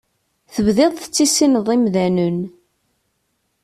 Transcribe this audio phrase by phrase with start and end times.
[0.53, 2.39] Tebdiḍ tettissineḍ imdanen.